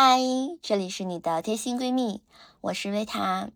[0.00, 0.20] 嗨，
[0.62, 2.22] 这里是你的贴心闺蜜，
[2.60, 3.48] 我是维塔。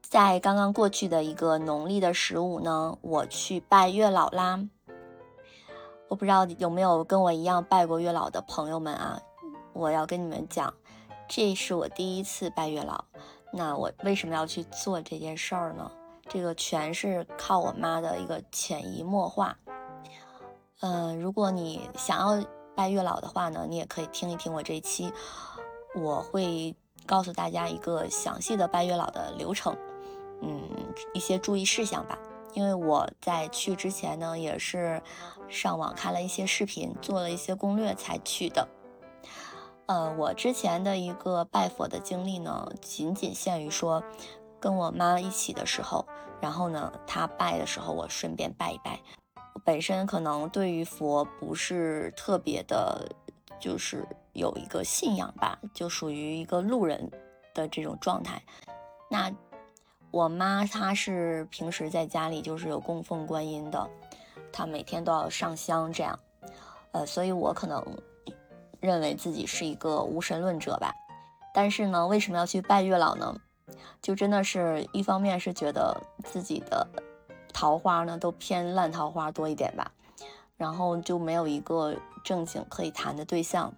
[0.00, 4.68] 在刚刚过去的一个农历的十五呢，我去拜月老啦。
[6.06, 9.20] 我不知道有没有跟我一样拜过月老的朋友们啊？
[9.72, 10.72] 我要跟你们讲，
[11.26, 13.04] 这是我第一次拜月老。
[13.52, 15.90] 那我为什么要去做这件事儿呢？
[16.28, 19.58] 这个全是靠我妈的一个潜移默化。
[20.78, 22.48] 嗯，如果你想要。
[22.74, 25.12] 拜月老的话呢，你也可以听一听我这一期，
[25.94, 26.74] 我会
[27.06, 29.76] 告诉大家一个详细的拜月老的流程，
[30.40, 30.62] 嗯，
[31.14, 32.18] 一些注意事项吧。
[32.54, 35.02] 因为我在去之前呢，也是
[35.48, 38.68] 上网看了一些视频，做了一些攻略才去的。
[39.86, 44.02] 呃，我之前的一个拜佛的经历呢，仅仅限于说
[44.60, 46.06] 跟我妈一起的时候，
[46.40, 49.00] 然后呢，她拜的时候，我顺便拜一拜。
[49.64, 53.08] 本身可能对于佛不是特别的，
[53.60, 57.10] 就是有一个信仰吧，就属于一个路人
[57.54, 58.42] 的这种状态。
[59.08, 59.32] 那
[60.10, 63.88] 我妈她是平时在家里就是有供奉观音的，
[64.52, 66.18] 她每天都要上香这样。
[66.90, 67.82] 呃，所以我可能
[68.80, 70.92] 认为自己是一个无神论者吧。
[71.54, 73.34] 但是呢，为什么要去拜月老呢？
[74.02, 76.86] 就真的是一方面是觉得自己的。
[77.52, 79.92] 桃花呢都偏烂桃花多一点吧，
[80.56, 83.72] 然后就没有一个正经可以谈的对象，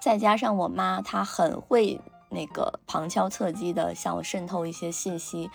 [0.00, 5.50] 再加上我妈她很会那个旁敲侧击的向我渗透一些信息，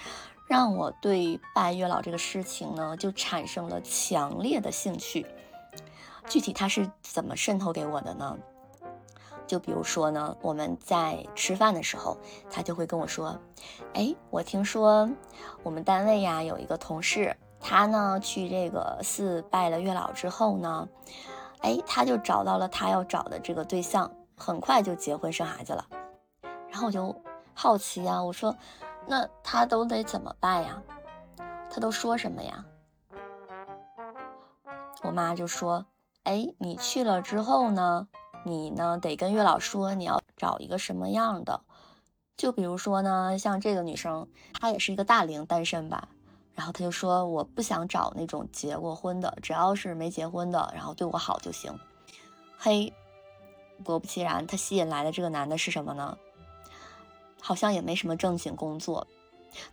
[0.47, 5.25] 让我对拜月老这个事情呢就产生了强烈的兴趣。
[6.27, 8.37] 具体她是怎么渗透给我的呢？
[9.47, 12.17] 就比如说呢，我们在吃饭的时候，
[12.49, 13.39] 他就会跟我说
[13.93, 15.09] ：“哎，我听说
[15.61, 20.87] 我们单位呀有一个同事，他呢去这个寺拜了月老之后呢，
[21.61, 25.85] 哎，他就找到了他要找的这个对象，很快就结婚生孩子了。”
[26.71, 27.15] 然后我就
[27.53, 28.55] 好奇呀，我说
[29.07, 30.81] ：“那他都得怎么拜呀？
[31.69, 32.65] 他都说什么呀？”
[35.03, 35.85] 我妈就说
[36.23, 38.07] ：“哎，你去了之后呢？”
[38.47, 41.61] 你呢得跟月老说你要找一个什么样的，
[42.37, 46.07] 就比如说呢，像这个女生，她也是一个大龄单身吧，
[46.53, 51.75] 然后她就说我不想找那种结过婚的，只要是没结婚的，然后对我好就行。
[52.55, 52.93] 嘿，
[53.83, 56.15] 果不其然，她吸引来的这个男的是什么呢？
[57.41, 59.07] 好像也没什么正经工作，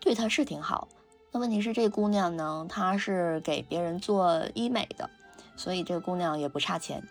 [0.01, 0.89] 对她是挺好。
[1.31, 5.11] 那问题是这姑娘呢，她是给别人做医美的，
[5.57, 7.07] 所以这个姑娘也不差钱。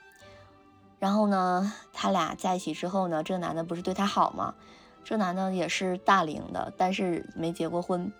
[1.02, 4.54] 然后呢，他俩在一起之后呢，这个男的不是对她好吗？
[5.04, 8.14] 这男的也是大龄的，但是没结过婚，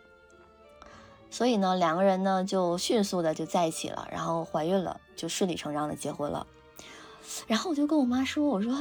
[1.30, 6.48] 所以呢，两个人呢就迅速的就在一起了，然后怀孕了，就顺理成章的结婚了。
[7.46, 8.74] 然后我就跟我妈说：“我说，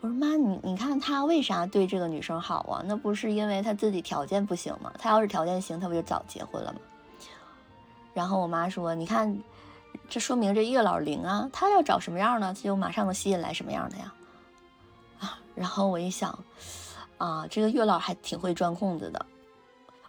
[0.00, 2.82] 我说妈，你你看他为啥对这个女生好啊？
[2.86, 4.90] 那不是因为他自己条件不行吗？
[4.98, 6.78] 他要是条件行，他不就早结婚了吗？”
[8.14, 9.38] 然后我妈说：“你看。”
[10.08, 14.12] 这说明这月老灵啊，他要找什么样呢，他就马上能吸引来什么样的呀？
[15.20, 16.38] 啊，然后我一想，
[17.18, 19.24] 啊，这个月老还挺会钻空子的。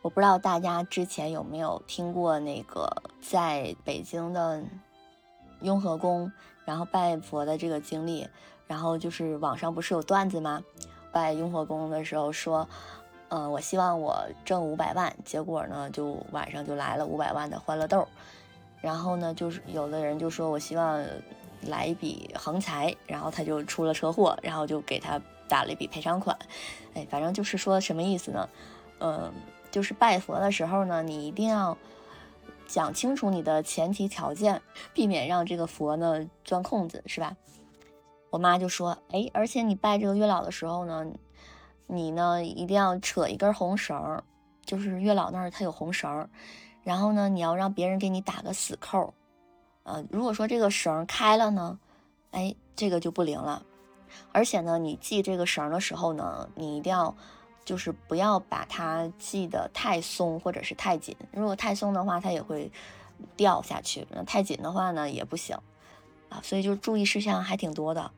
[0.01, 4.61] 我不知道大家之前有没有听过那个在北京的
[5.61, 6.29] 雍和宫，
[6.65, 8.27] 然后拜佛的这个经历。
[8.65, 10.61] 然后就是网上不是有段子吗？
[11.11, 12.67] 拜雍和宫的时候说，
[13.27, 18.07] 嗯，我希望我挣五百万，结果呢，就晚上就来了五百万的欢乐豆。
[18.83, 21.01] 然后呢，就是有的人就说我希望
[21.67, 25.17] 来一笔横财，然后他就出了车祸，然后就给他
[25.47, 26.37] 打了一笔赔偿款。
[26.93, 28.49] 哎，反正就是说什么意思呢？
[28.99, 29.31] 嗯，
[29.71, 31.77] 就是拜佛的时候呢，你一定要
[32.67, 34.61] 讲清楚你的前提条件，
[34.93, 37.37] 避免让这个佛呢钻空子，是吧？
[38.31, 41.05] 我妈就说，哎，而且你拜这个月老的时候呢，
[41.87, 44.21] 你呢一定要扯一根红绳，
[44.65, 46.29] 就是月老那儿他有红绳。
[46.83, 49.13] 然后呢，你要让别人给你打个死扣，
[49.83, 51.79] 呃，如果说这个绳开了呢，
[52.31, 53.63] 哎，这个就不灵了。
[54.31, 57.15] 而且呢，你系这个绳的时候呢，你一定要
[57.65, 61.15] 就是不要把它系得太松或者是太紧。
[61.31, 62.71] 如果太松的话，它也会
[63.35, 65.57] 掉下去；那太紧的话呢，也不行
[66.29, 66.41] 啊。
[66.43, 68.11] 所以就注意事项还挺多的。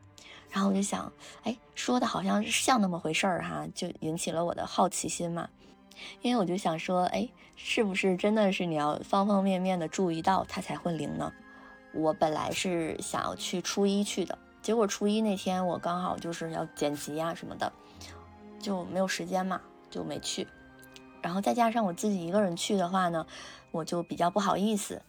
[0.50, 1.12] 然后我就想，
[1.44, 5.50] 哎，说的好像是像那么回事儿哈，就引起了我的好奇心嘛。
[6.22, 11.32] 因为我就想说，哎，是不是真的是你要方方面面的注意到它才会灵呢？
[11.94, 17.72] 我本来是想要去初一去的，结果初一那天我刚好就是要剪辑啊什么的，
[18.60, 20.48] 就没有时间嘛，就没去。
[21.22, 23.26] 然后再加上我自己一个人去的话呢，
[23.72, 25.02] 我就比较不好意思，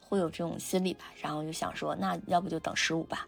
[0.00, 1.06] 会有这种心理吧。
[1.20, 3.26] 然后就想说，那要不就等十五吧。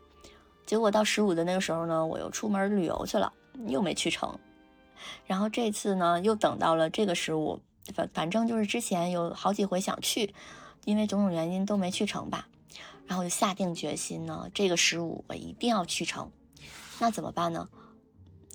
[0.64, 3.32] 结果到十五的那个时候呢，我又出门旅游去了，
[3.66, 4.38] 又没去成。
[5.26, 7.60] 然后这次呢，又等到了这个十五，
[7.94, 10.34] 反反正就是之前有好几回想去，
[10.84, 12.48] 因为种种原因都没去成吧。
[13.06, 16.30] 然后就下定决心呢，这个十五我一定要去成。
[17.00, 17.68] 那怎么办呢？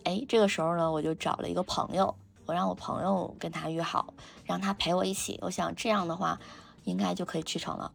[0.06, 2.16] 哎，这个时候呢，我就找了一个朋友，
[2.46, 4.14] 我让我朋友跟他约好，
[4.46, 5.38] 让他陪我一起。
[5.42, 6.40] 我想这样的话，
[6.86, 7.92] 应该就可以去成了。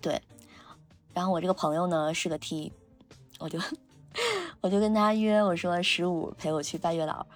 [0.00, 0.22] 对，
[1.12, 2.72] 然后我这个朋友呢是个 T，
[3.38, 3.58] 我就
[4.60, 7.26] 我就跟他约，我说十五陪我去拜月老。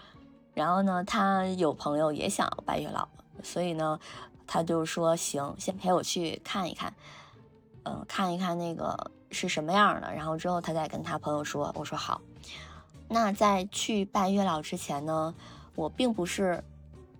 [0.55, 3.09] 然后呢，他有朋友也想拜月老，
[3.43, 3.99] 所以呢，
[4.47, 6.93] 他就说行，先陪我去看一看，
[7.85, 10.13] 嗯，看一看那个是什么样的。
[10.13, 12.21] 然后之后他再跟他朋友说，我说好。
[13.09, 15.35] 那在去拜月老之前呢，
[15.75, 16.63] 我并不是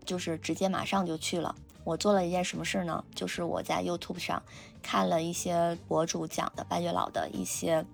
[0.05, 1.55] 就是直接马上就去了。
[1.85, 3.03] 我做了一件什么事呢？
[3.15, 4.43] 就是我在 YouTube 上
[4.83, 7.85] 看了一些博主讲的拜月老的一些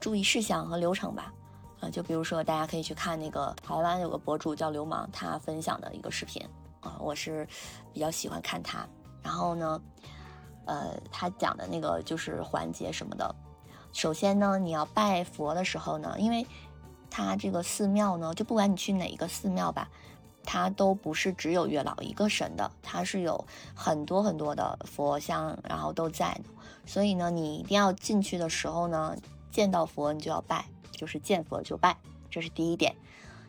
[0.00, 1.32] 注意事项和流程吧。
[1.82, 6.40] 呃，就比如说，大家可以去看那个台湾有个博主叫流氓，他分享的一个视频
[6.80, 7.46] 啊，我是
[7.92, 8.86] 比较喜欢看他。
[9.20, 9.82] 然后呢，
[10.64, 13.34] 呃，他讲的那个就是环节什么的。
[13.92, 16.46] 首先呢，你要拜佛的时候呢，因为
[17.10, 19.90] 他这个寺庙呢，就不管你去哪一个寺庙吧。
[20.44, 23.44] 它都不是只有月老一个神的，它是有
[23.76, 26.50] 很多很多的佛像，然后都在的。
[26.84, 29.16] 所以呢，你一定要进去的时候呢，
[29.52, 31.96] 见到佛你就要拜，就是见佛就拜，
[32.30, 32.94] 这是第一点。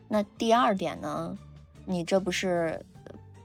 [0.07, 1.38] 那第二点呢，
[1.86, 2.84] 你这不是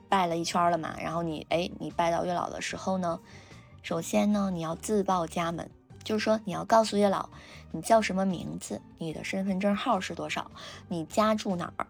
[0.09, 0.97] 拜了一圈了嘛？
[1.01, 3.21] 然后你哎，你拜到月老的时候呢，
[3.83, 5.71] 首先呢，你要自报家门，
[6.03, 7.29] 就是说你要告诉月老
[7.71, 10.51] 你叫什么名字，你的身份证号是多少，
[10.89, 11.87] 你家住哪儿。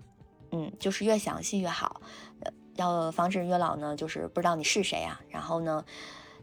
[0.51, 2.01] 嗯，就是越详细越好，
[2.77, 5.21] 要防止月老呢，就是不知道你是谁啊。
[5.29, 5.85] 然后呢，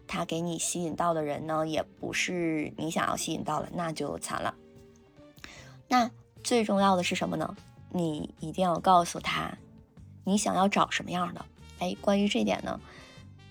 [0.08, 4.54] 他给你吸引到的人呢，也不是你想要吸引到的，那就惨了。
[5.88, 6.10] 那
[6.44, 7.56] 最重要的是什么呢？
[7.90, 9.58] 你一定要告诉他，
[10.24, 11.46] 你想要找什么样的。
[11.80, 12.80] 哎，关于这点呢，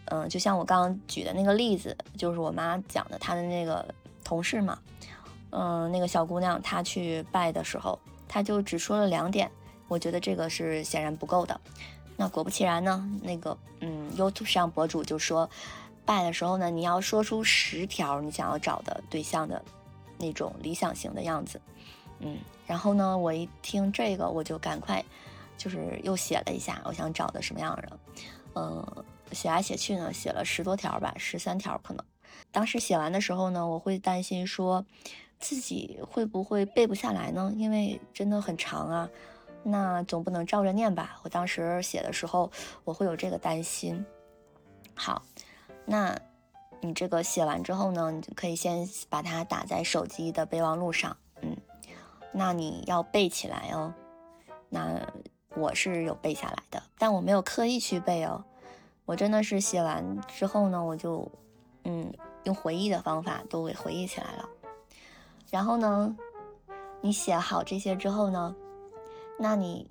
[0.06, 3.86] 嗯，就像我刚刚举的那个例子，就是我妈讲的，她的那个
[4.22, 4.78] 同事嘛，
[5.50, 7.98] 嗯，那个小姑娘她去拜的时候，
[8.28, 9.50] 她就只说了两点。
[9.88, 11.60] 我觉得这个是显然不够的。
[12.16, 15.48] 那果不其然呢，那个嗯，YouTube 上博主就说，
[16.04, 19.62] 拜的时候呢，你要说出十条你想要找的对象的
[20.18, 21.60] 那种理想型的样子。
[22.24, 25.04] 嗯，然后呢，我一听这个，我就赶快
[25.58, 27.98] 就是又写了一下，我想找的什么样的。
[28.54, 32.04] 嗯，写来写去呢，写了十多条吧，十三条可能。
[32.50, 34.84] 当时写完的时候呢，我会担心说
[35.38, 37.52] 自己会不会背不下来呢？
[37.56, 39.08] 因为真的很长啊。
[39.66, 41.18] 那总不能照着念吧？
[41.22, 42.50] 我当时写的时候，
[42.84, 44.04] 我会有这个担心。
[44.94, 45.22] 好，
[45.84, 46.16] 那
[46.80, 51.16] 你这个写完之后呢，你就可以先把它打在手机的备忘录上。
[52.34, 53.94] 那你要背起来哦。
[54.68, 55.00] 那
[55.56, 58.44] 我是有背下来的，但我没有刻意去背哦。
[59.06, 61.30] 我真的是写完之后呢，我就
[61.84, 64.48] 嗯用回忆的方法都给回忆起来了。
[65.50, 66.16] 然后呢，
[67.00, 68.54] 你写好这些之后呢？
[69.38, 69.86] 那你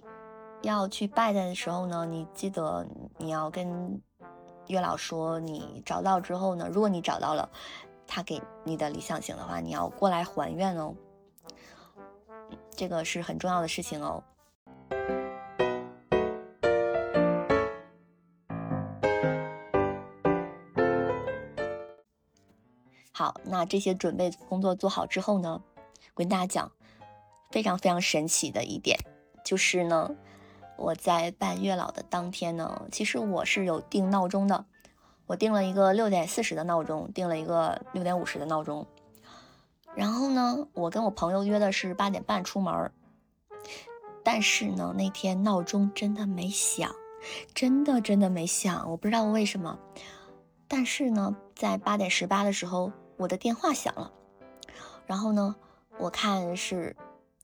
[0.63, 2.85] 要去拜的时候呢，你记得
[3.17, 4.01] 你要跟
[4.67, 7.49] 月老说，你找到之后呢，如果你找到了
[8.07, 10.93] 他给你的理想型的话，你要过来还愿哦，
[12.75, 14.23] 这个是很重要的事情哦。
[23.15, 25.61] 好，那这些准备工作做好之后呢，
[26.15, 26.71] 我跟大家讲
[27.51, 28.97] 非常非常神奇的一点。
[29.45, 30.09] 就是呢，
[30.77, 34.65] 我在拜月老的当天呢，其实我是有定闹钟的，
[35.27, 38.87] 我定了一个六点四十的闹钟，定了一个六点五十的闹钟。
[39.95, 42.91] 然后呢，我跟我朋友约的是八点半出门，
[44.23, 46.93] 但是呢，那天闹钟真的没响，
[47.53, 49.79] 真的真的没响，我不知道为什么。
[50.67, 54.11] 但是呢，在八点十八的时候，我的电话响了，
[55.05, 55.55] 然后呢，
[55.97, 56.95] 我看是。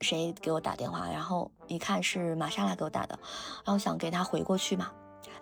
[0.01, 1.09] 谁给我打电话？
[1.09, 3.19] 然后一看是玛莎拉给我打的，
[3.65, 4.91] 然后想给他回过去嘛。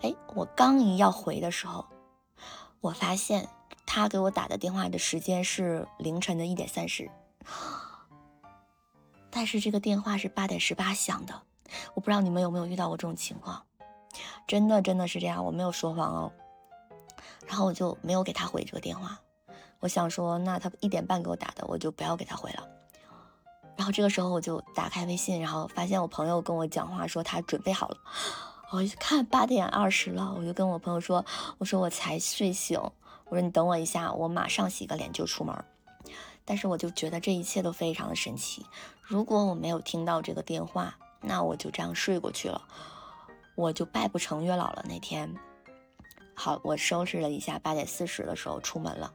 [0.02, 1.86] 哎，我刚一要回的时候，
[2.80, 3.48] 我发现
[3.90, 7.10] 他给我打的电话的时间是凌晨的一点三十，
[9.30, 11.40] 但是这个电话是八点十八响的。
[11.94, 13.64] 我不知道你们有没有遇到过这种情况，
[14.46, 16.30] 真的真的是这样，我没有说谎哦。
[17.46, 19.18] 然后我就没有给他回这个电话，
[19.80, 22.68] 我想说，那他一点半给我打的，我就不要给他回了。
[23.74, 27.96] 然后这个时候我就打开微信，然后发现我朋友跟我讲话说他准备好了。
[28.70, 31.24] 我一看八点二十了，我就跟我朋友说
[31.56, 32.78] ：“我说我才睡醒，
[33.28, 35.54] 我说你等我一下，我马上洗个脸就出门。”
[36.44, 38.64] 但是我就觉得这一切都非常的神奇。
[39.02, 42.62] 如果我没有听到这个电话，那我就这样睡过去了，
[43.54, 44.82] 我就拜不成月老了。
[44.88, 45.34] 那天，
[46.34, 49.12] 好，我收拾了一下，八点四十的时候出门了，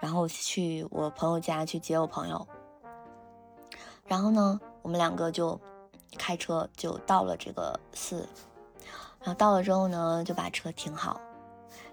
[0.00, 2.44] 然后去我朋友家去接我朋友。
[4.04, 5.60] 然后呢，我们两个就
[6.18, 8.28] 开车就到了这个寺，
[9.20, 11.20] 然后到了之后呢，就把车停好。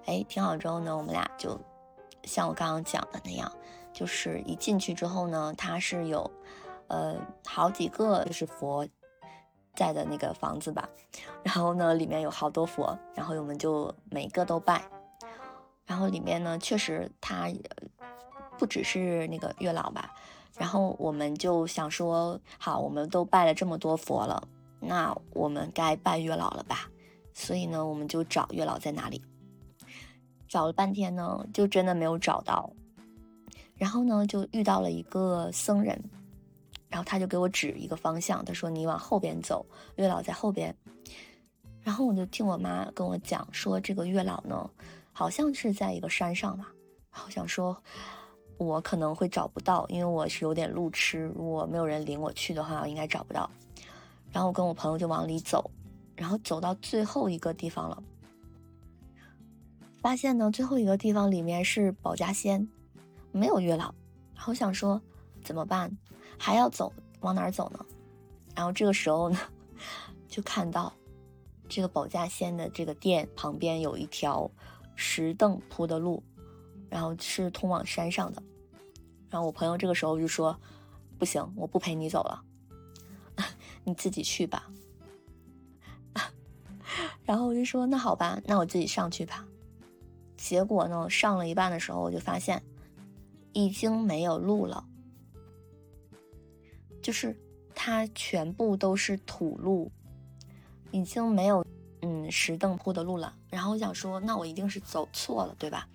[0.10, 1.60] 哎，挺好之后呢，我们俩就
[2.24, 3.52] 像我刚刚讲的那样。
[3.92, 6.30] 就是一进去之后呢，它是有，
[6.88, 8.88] 呃，好几个就是佛
[9.76, 10.88] 在的那个房子吧，
[11.44, 14.82] 然后呢，里面有好多佛，然后我们就每个都拜，
[15.86, 17.52] 然后里面呢，确实它
[18.58, 20.14] 不只是那个月老吧，
[20.58, 24.48] 然后我们就想说，好，我们都拜了这么多佛了，
[24.80, 26.90] 那我们该拜月老了吧，
[27.34, 29.22] 所以呢，我们就找月老在哪里，
[30.50, 32.70] 找了半天呢，就真的没有找到。
[33.78, 35.98] 然后呢，就遇到了一个僧人，
[36.90, 39.66] 然后他就给我指一个方向，他说：“你往后边走，
[39.96, 40.76] 月老在后边。”
[41.82, 44.70] 然后我就听我妈跟我讲说，这个月老呢，
[45.14, 46.68] 好像是在一个山上吧。
[47.10, 47.82] 然后想说，
[48.58, 53.50] 我可能会找不到，因为我是有点路痴，如果没有人领我去的话，我应该找不到。
[54.32, 55.72] 然后我跟我朋友就往里走，
[56.16, 58.04] 然后走到最后一个地方了，
[60.02, 62.68] 发现呢，最后一个地方里面是保家仙。
[63.32, 63.94] 没有月老，
[64.34, 65.00] 然后想说
[65.44, 65.96] 怎么办？
[66.38, 67.86] 还要走，往哪儿走呢？
[68.56, 69.38] 然后这个时候呢，
[70.28, 70.92] 就看到
[71.68, 74.50] 这个保家仙的这个店旁边有一条
[74.96, 76.24] 石凳铺的路，
[76.90, 78.42] 然后是通往山上的。
[79.30, 80.60] 然后我朋友这个时候就说
[81.20, 82.42] ：“不行，我不陪你走了，
[83.84, 84.72] 你自己去吧。
[87.24, 89.46] ”然后我就说：“那好吧，那我自己上去吧。”
[90.40, 92.64] 结果呢，上了一半的时候，我就发现。
[93.52, 94.86] 已经没有路了，
[97.02, 97.36] 就是
[97.74, 99.92] 它全部都是土路，
[100.92, 101.66] 已经没有
[102.04, 103.36] 嗯石凳铺的路了。
[103.50, 105.88] 然后我想说，那我一定是走错了，对吧？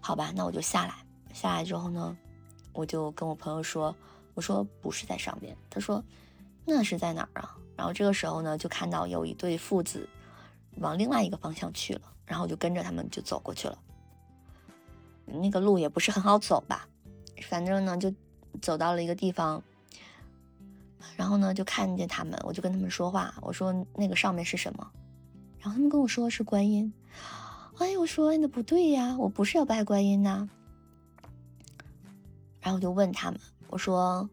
[0.00, 0.94] 好吧，那我就下来。
[1.34, 2.16] 下来之后呢，
[2.72, 3.94] 我就跟我朋友说，
[4.34, 5.56] 我说不是在上面。
[5.68, 6.02] 他说
[6.64, 7.56] 那是在哪儿啊？
[7.76, 10.08] 然后这个时候呢，就看到有一对父子
[10.80, 13.78] 往另外一个方向去了，然后我就跟着他们就走过去了。
[15.26, 16.88] 那个路也不是很好走吧，
[17.42, 18.12] 反正呢就
[18.62, 19.62] 走到了一个地方，
[21.16, 24.90] 然后呢就看见他们，我就跟他们说话，我说那个上面是什么？
[25.58, 26.92] 然后他们跟我说是观音。
[27.78, 30.48] 哎，我说那不对呀，我不是要拜观音呐。
[32.60, 34.28] 然后我就问他们，我说，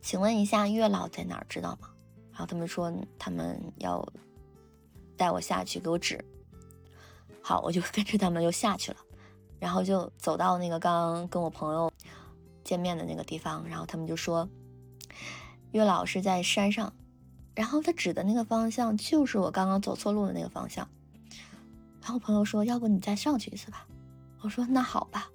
[0.00, 1.90] 请问一下月老在哪儿，知道吗？
[2.30, 4.06] 然后他们说他们要
[5.20, 6.24] 带我下去，给我指。
[7.42, 8.96] 好，我就 跟着他们又下去了。
[9.58, 11.92] 然后就走到那个刚刚跟我朋友
[12.64, 14.48] 见面的那个地方，然后他们就说，
[15.72, 16.90] 月老是在山上，
[17.54, 20.88] 然后他指的那个方向就是我刚刚走错路的那个方向。
[22.00, 23.86] 然后朋友说，要不你再上去一次吧？
[24.40, 25.30] 我说那好吧。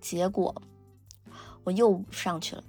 [0.00, 0.54] 结果
[1.64, 2.62] 我又上去了，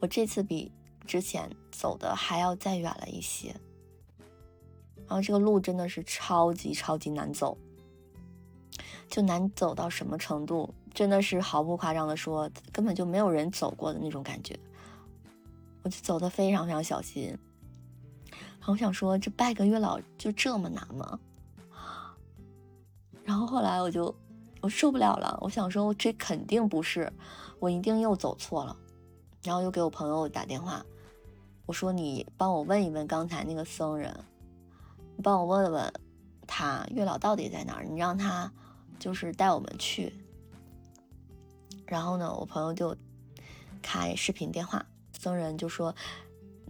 [0.00, 0.70] 我这次比
[1.06, 3.56] 之前走的还要再远了一些。
[5.06, 7.56] 然后这个路真的是超级超级难走。
[9.08, 10.74] 就难走到什么程度？
[10.92, 14.58] 真的是毫不夸张的说，根本就没有人走过的那种感觉。
[15.82, 17.28] 我就走的非常非常小心。
[18.30, 21.18] 然后我想说，这拜个月老就这么难吗？
[23.24, 24.14] 然后后来我就
[24.62, 27.12] 我受不了了，我想说，这肯定不是，
[27.60, 28.76] 我一定又走错了。
[29.42, 30.84] 然后又给我朋友打电话，
[31.66, 34.24] 我说你帮我问一问刚才那个僧人，
[35.16, 35.92] 你帮我问问
[36.46, 38.52] 他月老到底在哪儿，你让他。
[38.96, 40.14] 就是带我们去，
[41.84, 42.96] 然后呢，我朋友就
[43.82, 44.86] 开视频电话，
[45.18, 45.94] 僧人就说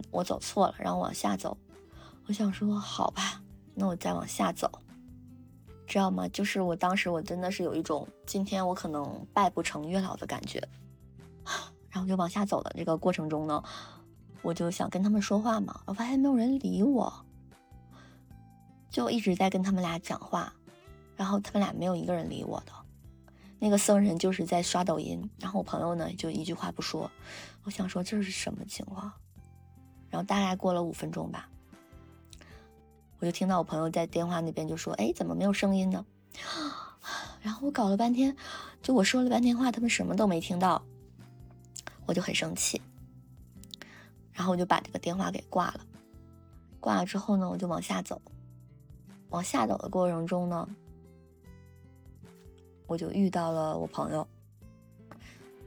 [0.09, 1.55] 我走错了，让我往下走。
[2.27, 3.41] 我想说好吧，
[3.75, 4.69] 那我再往下走，
[5.87, 6.27] 知道吗？
[6.29, 10.67] 就是我当时我真的是有一种今天我可能拜不成月老的感觉，
[11.89, 13.63] 然后就往下走的这个过程中呢，
[14.41, 17.24] 我就想跟他们说话嘛，我发现没有人理我，
[18.95, 20.53] 就一直在跟他们俩讲话。
[21.17, 22.71] 然后他们俩没有一个人理我的，
[23.59, 27.11] 那个僧人就是在刷抖音，然后我朋友呢就一句话不说。
[27.65, 29.11] 我想说这是什么情况？
[30.09, 31.49] 然后大概过了五分钟吧，
[33.19, 36.05] 我就听到我朋友在电话那边就说：“哎，怎么没有声音呢？”
[37.43, 38.33] 然后我搞了半天，
[38.81, 40.81] 就我说了半天话，他们什么都没听到，
[42.05, 42.81] 我就很生气。
[44.31, 45.81] 然后我就把这个电话给挂了。
[46.79, 48.21] 挂了之后呢，我就往下走。
[49.29, 50.67] 往下走的过程中呢。
[52.87, 54.27] 我就遇到了我朋友，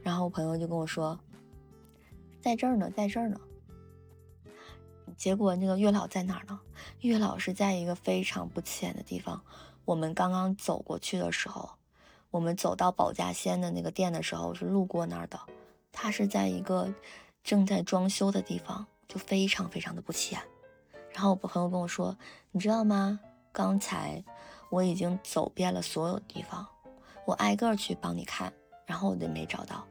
[0.01, 1.19] 然后我朋友就跟我说，
[2.39, 3.39] 在这儿呢，在这儿呢。
[5.17, 6.57] 结果那个月老在哪儿呢？
[7.01, 9.43] 月老是在一个非常不起眼的地方。
[9.83, 11.69] 我们刚刚走过去的时候，
[12.31, 15.37] 我们走到保家仙的那个店的时候是路过那儿的。
[15.91, 16.93] 他是在一个
[17.43, 20.41] 正在装修的地方，就非常非常的不起眼。
[21.11, 22.17] 然后我朋友跟我说
[22.51, 23.19] ：“你知道吗？
[23.51, 24.23] 刚才
[24.69, 26.65] 我已经走遍了所有地方，
[27.25, 28.53] 我挨个去帮你看，
[28.85, 29.85] 然后我就没找到。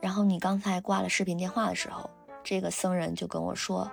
[0.00, 2.08] 然后你刚才挂了视频电话的时候，
[2.42, 3.90] 这个僧人就跟我说。”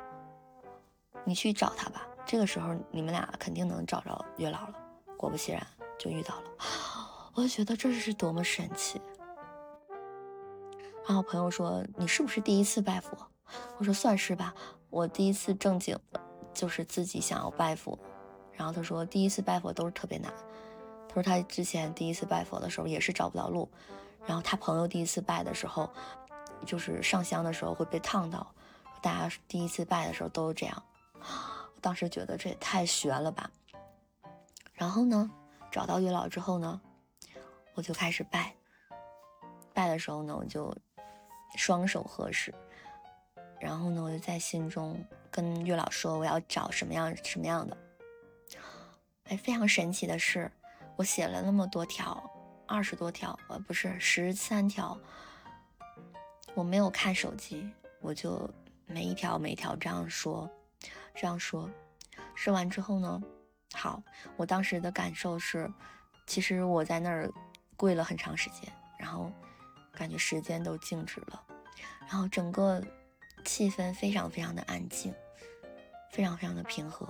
[1.25, 4.73] 你去找他吧，这个时候你们俩肯定能找着月老了。
[5.17, 5.67] 果不其然，
[5.99, 6.43] 就遇到了。
[7.35, 9.01] 我觉得这是多么神奇。
[11.05, 13.17] 然后朋友说：“你是不是第一次拜佛？”
[13.77, 14.53] 我说：“算是吧，
[14.89, 16.21] 我第一次正经的，
[16.53, 17.99] 就是自己想要拜佛。”
[18.57, 20.33] 然后他说：“第一次拜佛都是特别难。”
[21.07, 23.69] 他说他之前第一次拜佛的时候也是找不到路。
[24.25, 25.89] 然后他朋友第一次拜的时候，
[26.65, 28.45] 就是上香的时候会被烫到。
[29.01, 30.83] 大家第一次拜的时候都是这样。
[31.13, 33.49] 我当时觉得这也太悬了吧。
[34.73, 35.31] 然后呢，
[35.71, 36.81] 找到月老之后呢，
[37.75, 38.53] 我就开始拜。
[39.73, 40.75] 拜的时候呢，我就
[41.55, 42.53] 双手合十，
[43.61, 47.77] 然后呢，我就在心中跟月老说我要找什么样什么样的。
[49.29, 50.51] 哎，非常神奇的是，
[50.95, 52.31] 我写了那么多条，
[52.65, 54.97] 二十多条，呃，不是十三条，
[56.55, 57.69] 我没有看手机，
[58.01, 58.49] 我就
[58.85, 60.49] 每一条每一条这样说。
[61.19, 61.67] 这样说，
[62.35, 63.19] 说完之后呢，
[63.73, 64.01] 好，
[64.35, 65.67] 我当时的感受是，
[66.27, 67.27] 其实我在那儿
[67.75, 69.31] 跪了很长时间，然后
[69.91, 71.43] 感觉时间都静止了，
[72.01, 72.81] 然后整个
[73.43, 75.11] 气氛非常非常的安静，
[76.11, 77.07] 非常非常的平和，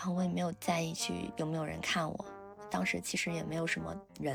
[0.00, 2.24] 然后我也没有在意去有没有人看我，
[2.70, 4.34] 当时其实也没有什么人，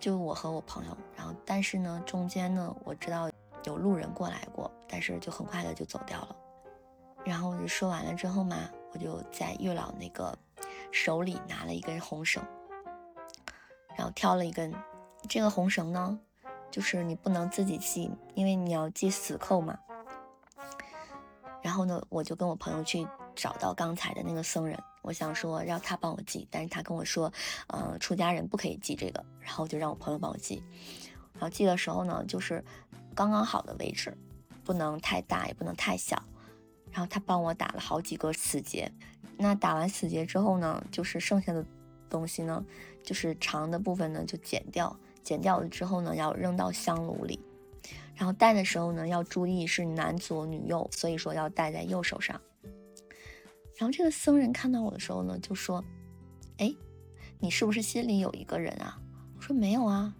[0.00, 3.30] 就我和我朋友，然后但是呢，中间呢，我知道
[3.62, 6.34] 有路人过来过，但是就很快的就走掉了。
[7.24, 8.56] 然后我就说完了之后嘛，
[8.92, 10.36] 我就在月老那个
[10.90, 12.42] 手里拿了一根红绳，
[13.96, 14.74] 然后挑了一根。
[15.28, 16.18] 这个红绳呢，
[16.68, 19.78] 就是你不能自己系，因为你要系死扣嘛。
[21.62, 23.06] 然后呢，我就跟我朋友去
[23.38, 27.32] 找到刚才的那个僧人，我想说让他帮我系，但是他跟我说，
[27.68, 29.24] 呃，出家人不可以系这个。
[29.40, 30.60] 然后就让我朋友帮我系。
[31.34, 32.64] 然后系的时候呢，就是
[33.14, 34.18] 刚刚好的位置，
[34.64, 36.20] 不能太大，也不能太小。
[36.90, 38.90] 然后他帮我打了好几个死结，
[39.36, 41.64] 那打完死结之后呢，就是剩下的
[42.10, 42.64] 东西呢，
[43.04, 47.38] 就是长的部分呢就剪掉，剪掉了之后呢要扔到香炉里，
[48.16, 52.40] 然后戴的时候呢要注意是男左女右，所以说要戴在右手上。
[53.78, 55.82] 然后这个僧人看到我的时候呢就说
[56.58, 56.74] ：“哎，
[57.38, 59.00] 你是不是心里有一个人啊？”
[59.34, 60.14] 我说：“没有啊。”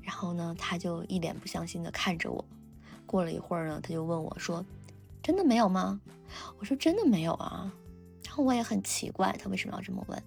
[0.00, 2.44] 然后呢他就一脸不相信的看着我，
[3.06, 4.64] 过了一会儿呢他就问我说。
[5.22, 6.00] 真的没有吗？
[6.58, 7.70] 我说真的没有啊。
[8.24, 10.22] 然后我也很奇怪，他为什么要这么问。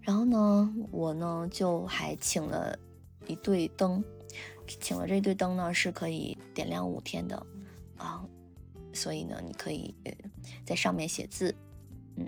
[0.00, 2.78] 然后呢，我呢就还请了
[3.26, 4.02] 一对灯，
[4.66, 7.46] 请了这对灯呢是可以点亮五天的
[7.98, 8.24] 啊，
[8.98, 9.94] 所以呢你可以
[10.66, 11.54] 在上面写字，
[12.16, 12.26] 嗯，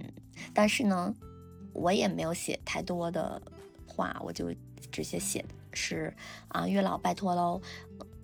[0.55, 1.13] 但是呢
[1.73, 3.43] 我也没有写太多的
[3.87, 4.55] 话，我就
[4.93, 6.15] 直接写的是
[6.49, 7.61] 啊月老拜托喽。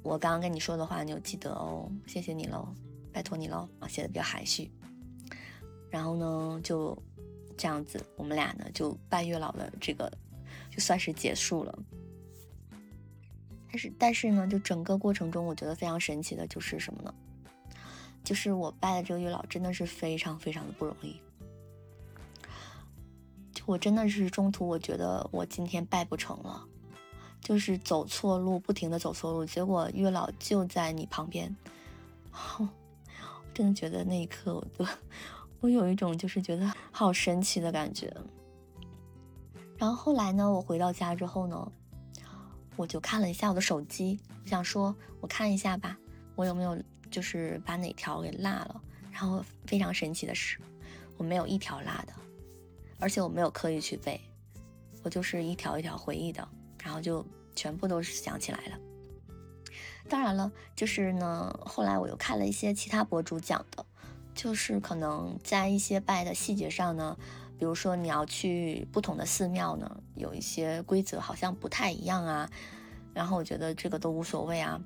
[0.03, 2.69] 我刚刚跟你说的话，你有记得哦，谢谢你喽，
[3.13, 4.71] 拜托你喽啊，写的比较含蓄。
[5.91, 6.97] 然后呢，就
[7.57, 10.09] 这样子，我们俩呢就拜月老的这个
[10.71, 11.79] 就算是结束了。
[13.69, 17.13] 但是但是呢，就整个过程中，我觉得非常神奇的就是什么呢？
[18.27, 21.17] 就是我拜的这个月老真的是非常非常的不容易。
[23.55, 26.67] 就我真的是中途，我觉得我今天拜不成了。
[27.41, 31.55] 就是走错路，不停的走错路，结果月老就在你旁边，
[33.55, 34.85] 真的觉得那一刻，我都
[35.61, 38.13] 我有一种就是觉得好神奇的感觉。
[39.79, 41.71] 然后后来呢，我回到家之后呢，
[42.75, 45.97] 我就看了一下我的手机，我想说我看一下吧，
[46.35, 46.77] 我有没有
[47.11, 48.81] 就是把哪条给落了。
[49.11, 50.59] 然后非常神奇的是，
[51.17, 52.13] 我没有一条落的，
[52.99, 54.21] 而且我没有刻意去背，
[55.03, 56.47] 我就是一条一条回忆的。
[56.85, 58.79] 然后就全部都是想起来了。
[60.09, 63.85] 当然了，就是呢，后来我又看了一些其他博主讲的，
[64.35, 67.17] 就是可能在一些拜的细节上呢，
[67.59, 72.49] 比如说你要去不同的寺庙呢，有一些规则好像不太一样啊。
[73.13, 74.81] 然后我觉得这个都无所谓啊，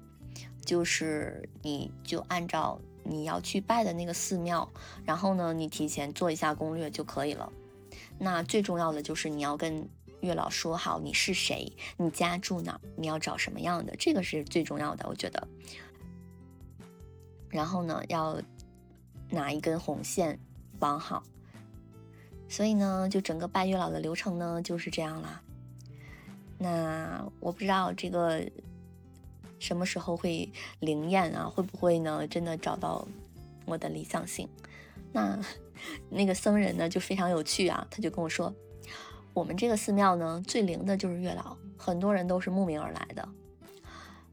[0.64, 4.68] 就是你就按照你要去拜的那个寺庙，
[5.04, 7.52] 然后呢，你提前做一下攻略就可以了。
[8.18, 9.88] 那最重要的就是你要跟。
[10.22, 15.48] 月老说好你是谁，你家住哪，你要找什么样的，这个是最重要的，我觉得。
[17.48, 18.38] 然后呢，要
[19.30, 20.38] 拿一根红线
[20.78, 21.22] 绑好。
[22.50, 25.40] 所以呢，就整个拜月老的流程呢就是这样啦。
[26.58, 28.46] 那我不知道这个
[29.60, 31.48] 什么时候会灵验啊？
[31.48, 32.26] 会不会呢？
[32.26, 33.06] 真的找到
[33.66, 34.48] 我的理想型？
[35.12, 35.38] 那
[36.08, 38.52] 那个僧人呢就非常有趣啊，他就跟我说，
[39.34, 43.28] 我们这个寺庙呢最灵的就是月老，很多人都是慕名而来的，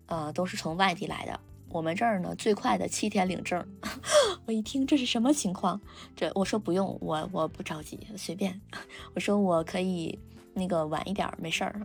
[0.07, 1.39] 呃，都是从外地来的。
[1.69, 3.67] 我们这儿呢最快的七天领证，
[4.45, 5.81] 我一听这是什么情况？
[6.15, 8.61] 这我说不用，我我不着急，随便。
[9.13, 10.17] 我说我可以
[10.53, 11.81] 那个晚一点，没事儿。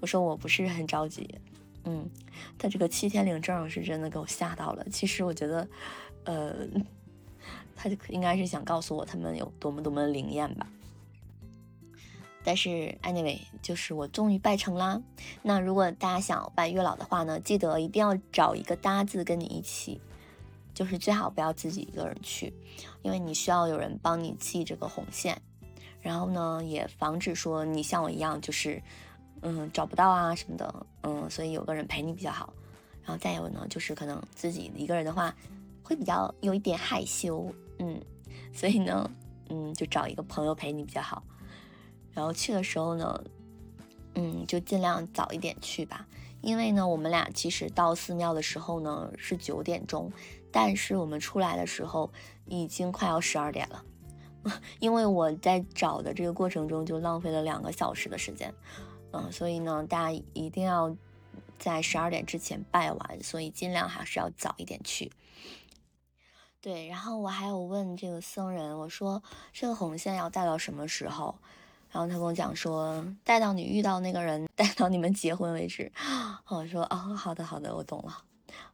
[0.00, 1.28] 我说我不是很着急。
[1.84, 2.08] 嗯，
[2.58, 4.86] 他这个七天领证是真的给我吓到了。
[4.90, 5.68] 其实我觉得，
[6.24, 6.54] 呃，
[7.74, 10.66] 他就应该是想告诉我他们有多么多么灵验吧。
[12.42, 12.68] 但是
[13.02, 15.00] anyway，就是我终于拜成啦。
[15.42, 20.00] 那如果大家想拜月老的话呢，记得一定要找一个搭子跟你一起，
[20.72, 22.52] 就是最好不要自己一个人去，
[23.02, 25.40] 因为你需要有人帮你系这个红线，
[26.00, 28.82] 然后呢，也防止说你像我一样就是
[29.42, 32.52] 嗯找不到啊什么的，嗯，所以有个人陪你比较好。
[33.02, 35.34] 然后再有呢，就是可能自己一个人的话
[35.82, 38.00] 会比较有一点害羞，嗯，
[38.52, 39.10] 所以呢，
[39.48, 41.22] 嗯，就找一个朋友陪你比较好。
[42.12, 43.24] 然后去的时候呢，
[44.14, 46.06] 嗯，就尽量早一点去吧，
[46.42, 50.12] 因为呢，我们俩其实到寺庙的时候呢是九点钟，
[50.52, 52.12] 但是我们出来的时候
[52.46, 53.84] 已经快要十二点了，
[54.78, 58.52] 因为我在找的这个过程中就浪费了两个小时的时间，
[59.12, 60.94] 嗯，所以呢，大家一定要
[61.58, 65.10] 在十二点之前拜完，所以尽量还是要早一点去。
[66.60, 71.34] 对，然后我还有问这个僧人，我说这个红线要带到什么时候？
[71.90, 75.90] 然后他跟我讲说，带到你遇到那个人，带到你们结婚为止。
[76.46, 78.22] 我说哦，好的好的，我懂了。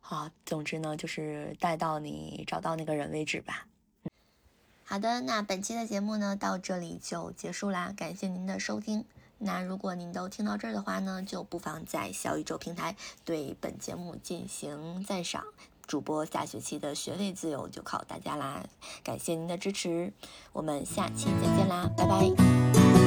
[0.00, 3.66] 好，总之呢，就是带到你找到那个人为止吧。
[4.84, 9.04] 好的，那本期的节目呢，到这里就结束啦，感谢您的收听。
[9.38, 15.44] 那如果您都听到这儿的话呢，就不妨在小宇宙平台对本节目进行赞赏。
[15.86, 18.66] 主播下学期的学费自由就靠大家啦，
[19.04, 20.12] 感谢您的支持，
[20.52, 23.05] 我们下期再见啦，拜拜。